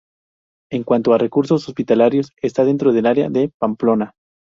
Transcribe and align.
En 0.71 0.81
cuanto 0.83 1.13
a 1.13 1.19
recursos 1.19 1.67
hospitalarios 1.69 2.33
está 2.41 2.65
dentro 2.65 2.91
del 2.91 3.05
Área 3.05 3.29
de 3.29 3.51
Pamplona. 3.59 4.15